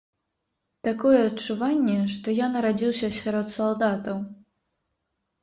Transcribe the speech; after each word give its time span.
Такое 0.87 1.19
адчуванне, 1.25 1.97
што 2.15 2.33
я 2.35 2.47
нарадзіўся 2.55 3.11
сярод 3.19 3.53
салдатаў. 3.59 4.17